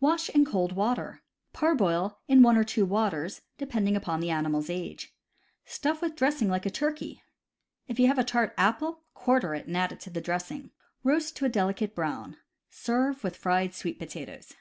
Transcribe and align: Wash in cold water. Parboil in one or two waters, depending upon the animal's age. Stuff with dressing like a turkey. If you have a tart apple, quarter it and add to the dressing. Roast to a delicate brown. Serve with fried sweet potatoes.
Wash 0.00 0.30
in 0.30 0.46
cold 0.46 0.72
water. 0.72 1.20
Parboil 1.52 2.18
in 2.28 2.40
one 2.40 2.56
or 2.56 2.64
two 2.64 2.86
waters, 2.86 3.42
depending 3.58 3.94
upon 3.94 4.20
the 4.20 4.30
animal's 4.30 4.70
age. 4.70 5.14
Stuff 5.66 6.00
with 6.00 6.16
dressing 6.16 6.48
like 6.48 6.64
a 6.64 6.70
turkey. 6.70 7.22
If 7.86 8.00
you 8.00 8.06
have 8.06 8.18
a 8.18 8.24
tart 8.24 8.54
apple, 8.56 9.02
quarter 9.12 9.54
it 9.54 9.66
and 9.66 9.76
add 9.76 10.00
to 10.00 10.08
the 10.08 10.22
dressing. 10.22 10.70
Roast 11.04 11.36
to 11.36 11.44
a 11.44 11.50
delicate 11.50 11.94
brown. 11.94 12.38
Serve 12.70 13.22
with 13.22 13.36
fried 13.36 13.74
sweet 13.74 13.98
potatoes. 13.98 14.54